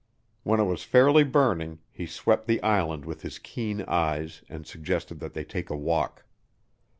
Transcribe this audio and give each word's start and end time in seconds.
When 0.41 0.59
it 0.59 0.63
was 0.63 0.81
fairly 0.83 1.23
burning, 1.23 1.77
he 1.91 2.07
swept 2.07 2.47
the 2.47 2.59
island 2.63 3.05
with 3.05 3.21
his 3.21 3.37
keen 3.37 3.83
eyes 3.83 4.41
and 4.49 4.65
suggested 4.65 5.19
that 5.19 5.35
they 5.35 5.43
take 5.43 5.69
a 5.69 5.77
walk. 5.77 6.25